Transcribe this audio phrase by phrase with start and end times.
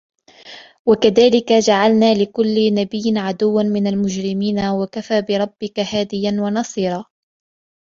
[0.85, 7.05] وكذلك جعلنا لكل نبي عدوا من المجرمين وكفى بربك هاديا ونصيرا